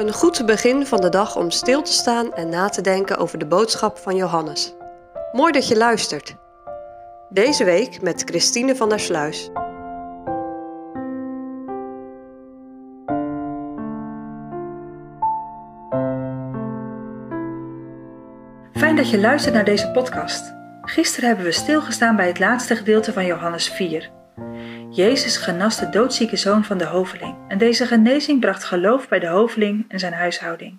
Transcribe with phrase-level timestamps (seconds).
[0.00, 3.38] Een goed begin van de dag om stil te staan en na te denken over
[3.38, 4.74] de boodschap van Johannes.
[5.32, 6.36] Mooi dat je luistert.
[7.28, 9.50] Deze week met Christine van der Sluis.
[18.72, 20.54] Fijn dat je luistert naar deze podcast.
[20.82, 24.19] Gisteren hebben we stilgestaan bij het laatste gedeelte van Johannes 4.
[24.92, 29.26] Jezus genas de doodzieke zoon van de hoveling en deze genezing bracht geloof bij de
[29.26, 30.78] hoveling en zijn huishouding.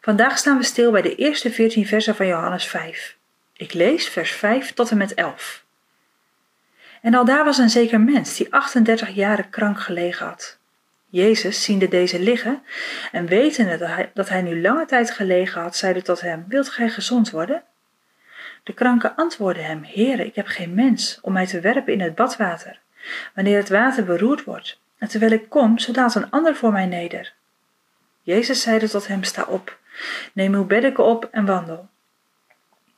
[0.00, 3.16] Vandaag staan we stil bij de eerste 14 versen van Johannes 5.
[3.52, 5.64] Ik lees vers 5 tot en met 11.
[7.02, 10.58] En al daar was een zeker mens die 38 jaren krank gelegen had.
[11.08, 12.62] Jezus, ziende deze liggen
[13.12, 16.68] en wetende dat hij, dat hij nu lange tijd gelegen had, zeide tot hem: Wilt
[16.68, 17.62] gij gezond worden?
[18.62, 22.14] De kranke antwoordde hem: Heere, ik heb geen mens om mij te werpen in het
[22.14, 22.84] badwater,
[23.34, 24.80] wanneer het water beroerd wordt.
[24.98, 27.32] En terwijl ik kom, zo daalt een ander voor mij neder.
[28.22, 29.78] Jezus zeide tot hem: Sta op,
[30.32, 31.88] neem uw beddeken op en wandel.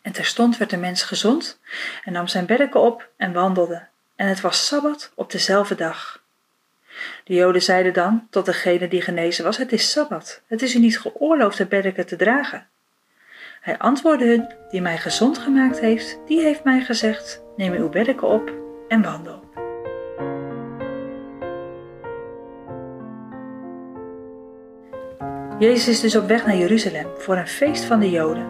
[0.02, 1.60] En terstond werd de mens gezond
[2.04, 3.86] en nam zijn beddeken op en wandelde.
[4.16, 6.22] En het was sabbat op dezelfde dag.
[7.24, 10.78] De Joden zeiden dan tot degene die genezen was: Het is sabbat, het is u
[10.78, 12.66] niet geoorloofd het beddeken te dragen.
[13.60, 18.28] Hij antwoordde hun: Die mij gezond gemaakt heeft, die heeft mij gezegd: Neem uw beddeken
[18.28, 18.52] op
[18.88, 19.37] en wandel.
[25.58, 28.46] Jezus is dus op weg naar Jeruzalem voor een feest van de Joden.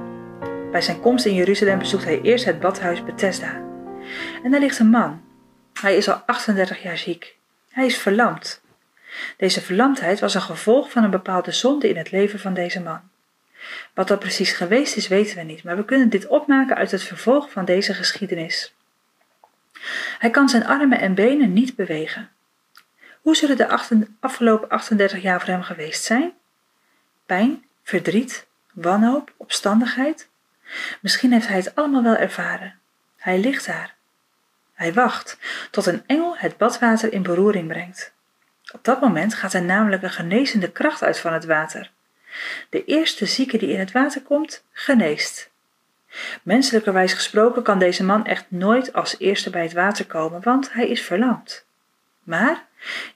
[0.71, 3.63] Bij zijn komst in Jeruzalem bezoekt hij eerst het badhuis Bethesda.
[4.43, 5.25] En daar ligt een man.
[5.81, 7.37] Hij is al 38 jaar ziek.
[7.71, 8.63] Hij is verlamd.
[9.37, 13.01] Deze verlamdheid was een gevolg van een bepaalde zonde in het leven van deze man.
[13.95, 17.03] Wat dat precies geweest is, weten we niet, maar we kunnen dit opmaken uit het
[17.03, 18.75] vervolg van deze geschiedenis.
[20.19, 22.31] Hij kan zijn armen en benen niet bewegen.
[23.21, 23.69] Hoe zullen de
[24.21, 26.38] afgelopen 38 jaar voor hem geweest zijn?
[27.29, 30.29] Pijn, verdriet, wanhoop, opstandigheid?
[31.01, 32.79] Misschien heeft hij het allemaal wel ervaren.
[33.17, 33.95] Hij ligt daar.
[34.75, 35.39] Hij wacht
[35.71, 38.13] tot een engel het badwater in beroering brengt.
[38.73, 41.91] Op dat moment gaat er namelijk een genezende kracht uit van het water.
[42.71, 45.51] De eerste zieke die in het water komt, geneest.
[46.43, 50.89] Menselijkerwijs gesproken kan deze man echt nooit als eerste bij het water komen, want hij
[50.89, 51.67] is verlamd.
[52.23, 52.67] Maar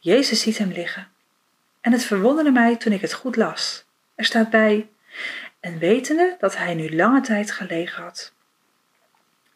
[0.01, 1.09] Jezus ziet hem liggen.
[1.81, 3.91] En het verwonderde mij toen ik het goed las.
[4.25, 4.89] Staat bij,
[5.61, 8.33] en wetende dat hij nu lange tijd gelegen had.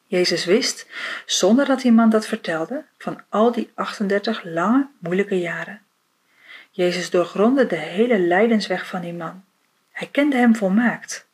[0.06, 0.87] Jezus wist,
[1.27, 5.82] zonder dat iemand dat vertelde, van al die 38 lange, moeilijke jaren.
[6.71, 9.44] Jezus doorgrondde de hele lijdensweg van die man.
[9.93, 11.26] Hij kende hem volmaakt.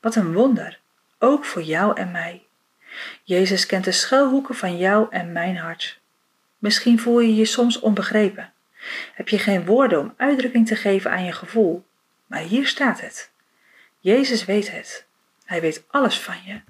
[0.00, 0.80] Wat een wonder,
[1.18, 2.42] ook voor jou en mij.
[3.22, 6.00] Jezus kent de schuilhoeken van jou en mijn hart.
[6.58, 8.52] Misschien voel je je soms onbegrepen.
[9.14, 11.84] Heb je geen woorden om uitdrukking te geven aan je gevoel.
[12.34, 13.30] Maar hier staat het.
[13.98, 15.06] Jezus weet het.
[15.44, 16.60] Hij weet alles van je.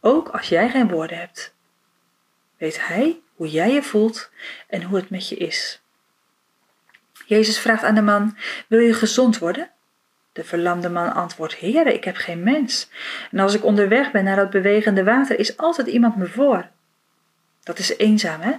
[0.00, 1.54] Ook als jij geen woorden hebt.
[2.56, 4.30] Weet Hij hoe jij je voelt
[4.68, 5.82] en hoe het met je is.
[7.26, 9.70] Jezus vraagt aan de man: Wil je gezond worden?
[10.32, 12.90] De verlamde man antwoordt: Heere, ik heb geen mens.
[13.30, 16.68] En als ik onderweg ben naar dat bewegende water, is altijd iemand me voor.
[17.62, 18.52] Dat is eenzaam, hè?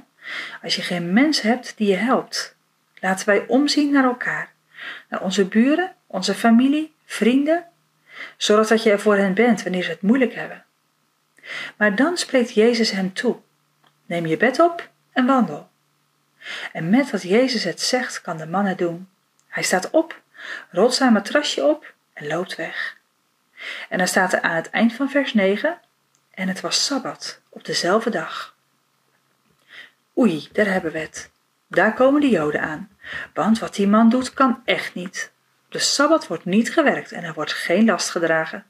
[0.64, 2.56] Als je geen mens hebt die je helpt.
[3.00, 4.52] Laten wij omzien naar elkaar,
[5.10, 7.66] naar onze buren, onze familie, vrienden.
[8.38, 10.66] zodat dat je er voor hen bent wanneer ze het moeilijk hebben.
[11.78, 13.38] Maar dan spreekt Jezus hem toe:
[14.06, 15.70] Neem je bed op en wandel.
[16.72, 19.10] En met wat Jezus het zegt, kan de man het doen.
[19.48, 20.22] Hij staat op,
[20.70, 22.98] rolt zijn matrasje op en loopt weg.
[23.90, 25.80] En dan staat er aan het eind van vers 9:
[26.32, 28.56] En het was sabbat op dezelfde dag.
[30.18, 31.32] Oei, daar hebben we het.
[31.68, 32.90] Daar komen de Joden aan.
[33.34, 35.32] Want wat die man doet, kan echt niet.
[35.72, 38.66] De sabbat wordt niet gewerkt en er wordt geen last gedragen.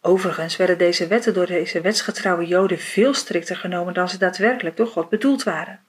[0.00, 4.86] Overigens werden deze wetten door deze wetsgetrouwe Joden veel strikter genomen dan ze daadwerkelijk door
[4.86, 5.80] God bedoeld waren.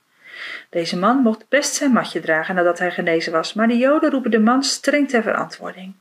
[0.70, 4.32] Deze man mocht best zijn matje dragen nadat hij genezen was, maar de Joden roepen
[4.32, 5.94] de man streng ter verantwoording.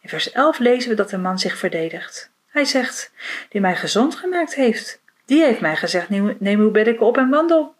[0.00, 2.30] In vers 11 lezen we dat de man zich verdedigt.
[2.48, 3.12] Hij zegt:
[3.48, 7.74] Die mij gezond gemaakt heeft, die heeft mij gezegd: Neem uw beddeken op en wandel.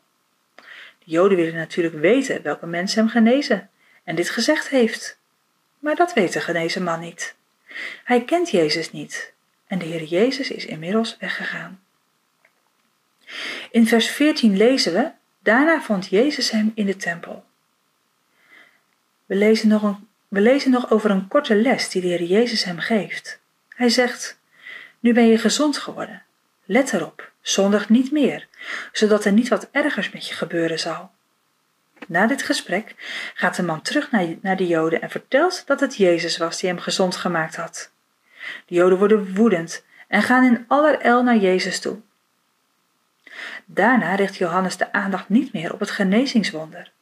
[0.99, 3.71] De Joden willen natuurlijk weten welke mens hem genezen
[4.05, 5.19] en dit gezegd heeft.
[5.79, 7.35] Maar dat weet de genezen man niet.
[8.05, 9.33] Hij kent Jezus niet
[9.67, 11.81] en de Heer Jezus is inmiddels weggegaan.
[13.71, 15.11] In vers 14 lezen we:
[15.43, 17.45] Daarna vond Jezus hem in de tempel.
[19.27, 22.65] We lezen nog, een, we lezen nog over een korte les die de Heer Jezus
[22.65, 23.41] hem geeft.
[23.69, 24.39] Hij zegt:
[25.01, 26.23] Nu ben je gezond geworden.
[26.65, 28.47] Let erop, zondig niet meer,
[28.93, 31.11] zodat er niet wat ergers met je gebeuren zal.
[32.07, 32.95] Na dit gesprek
[33.35, 34.11] gaat de man terug
[34.41, 37.91] naar, de Joden en vertelt dat het Jezus was die hem gezond gemaakt had.
[38.67, 41.99] De Joden worden woedend en gaan in allerijl naar Jezus toe.
[43.65, 46.93] Daarna richt Johannes de aandacht niet meer op het genezingswonder,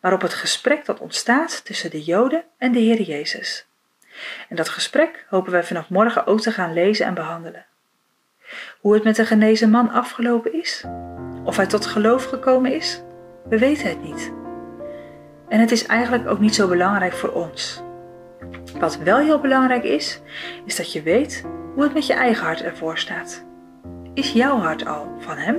[0.00, 3.66] maar op het gesprek dat ontstaat tussen de Joden en de Heer Jezus.
[4.48, 7.66] En dat gesprek hopen wij vanaf morgen ook te gaan lezen en behandelen.
[8.80, 10.84] Hoe het met de genezen man afgelopen is,
[11.44, 13.00] of hij tot geloof gekomen is,
[13.48, 14.39] we weten het niet.
[15.50, 17.82] En het is eigenlijk ook niet zo belangrijk voor ons.
[18.78, 20.20] Wat wel heel belangrijk is,
[20.64, 21.44] is dat je weet
[21.74, 23.44] hoe het met je eigen hart ervoor staat.
[24.14, 25.56] Is jouw hart al van Hem?